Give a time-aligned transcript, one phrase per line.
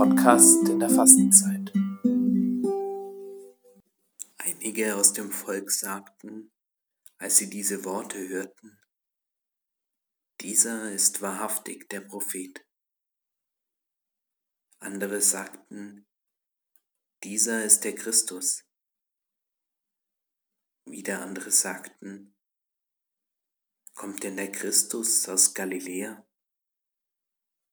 [0.00, 1.74] Podcast in der Fastenzeit.
[4.38, 6.50] Einige aus dem Volk sagten,
[7.18, 8.80] als sie diese Worte hörten,
[10.40, 12.66] dieser ist wahrhaftig der Prophet.
[14.78, 16.06] Andere sagten,
[17.22, 18.64] dieser ist der Christus.
[20.86, 22.34] Wieder andere sagten,
[23.92, 26.26] kommt denn der Christus aus Galiläa?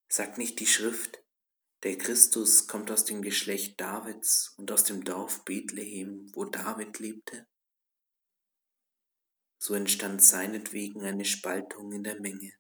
[0.10, 1.24] Sagt nicht die Schrift,
[1.84, 7.48] der Christus kommt aus dem Geschlecht Davids und aus dem Dorf Bethlehem, wo David lebte?
[9.60, 12.54] So entstand seinetwegen eine Spaltung in der Menge.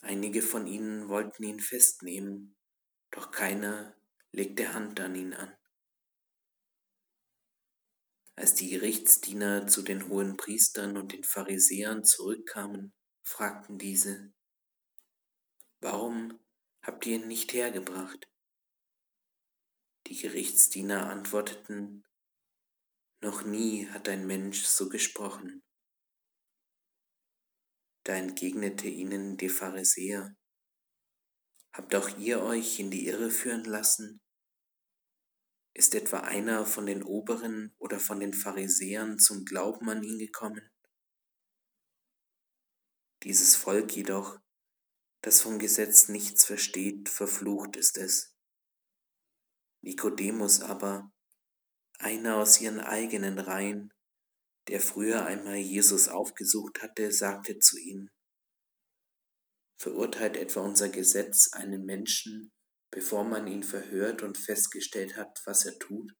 [0.00, 2.56] Einige von ihnen wollten ihn festnehmen,
[3.10, 3.96] doch keiner
[4.32, 5.56] legte Hand an ihn an.
[8.36, 14.32] Als die Gerichtsdiener zu den hohen Priestern und den Pharisäern zurückkamen, fragten diese,
[15.80, 16.38] Warum
[16.88, 18.26] habt ihr ihn nicht hergebracht?
[20.06, 22.06] Die Gerichtsdiener antworteten,
[23.20, 25.62] Noch nie hat ein Mensch so gesprochen.
[28.04, 30.34] Da entgegnete ihnen der Pharisäer,
[31.74, 34.22] Habt auch ihr euch in die Irre führen lassen?
[35.74, 40.70] Ist etwa einer von den Oberen oder von den Pharisäern zum Glauben an ihn gekommen?
[43.24, 44.40] Dieses Volk jedoch
[45.22, 48.34] das vom Gesetz nichts versteht, verflucht ist es.
[49.82, 51.10] Nikodemus aber,
[51.98, 53.92] einer aus ihren eigenen Reihen,
[54.68, 58.10] der früher einmal Jesus aufgesucht hatte, sagte zu ihm,
[59.80, 62.52] Verurteilt etwa unser Gesetz einen Menschen,
[62.90, 66.12] bevor man ihn verhört und festgestellt hat, was er tut?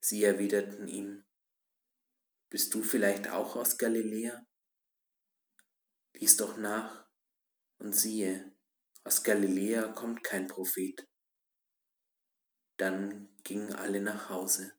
[0.00, 1.24] Sie erwiderten ihm,
[2.50, 4.47] Bist du vielleicht auch aus Galiläa?
[6.20, 7.06] Lies doch nach,
[7.78, 8.52] und siehe,
[9.04, 11.06] aus Galiläa kommt kein Prophet.
[12.76, 14.77] Dann gingen alle nach Hause.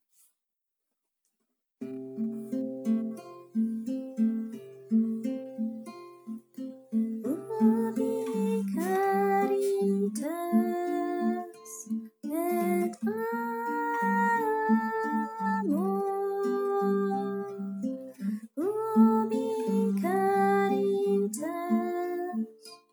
[22.50, 22.89] friends.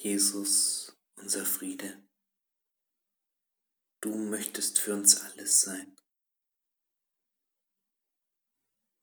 [0.00, 2.00] Jesus, unser Friede.
[4.00, 5.96] Du möchtest für uns alles sein.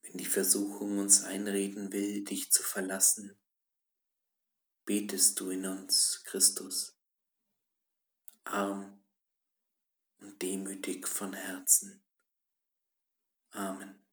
[0.03, 3.37] Wenn die Versuchung uns einreden will, dich zu verlassen,
[4.85, 6.97] betest du in uns, Christus,
[8.45, 9.03] arm
[10.19, 12.05] und demütig von Herzen.
[13.49, 14.04] Amen.